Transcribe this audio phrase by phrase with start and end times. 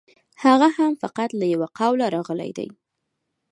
[0.43, 2.67] هغه هم فقط له یوه قوله راغلی دی.